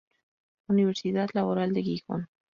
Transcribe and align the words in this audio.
Universidad 0.67 1.29
Laboral, 1.35 1.73
de 1.75 1.83
Gijón. 1.83 2.27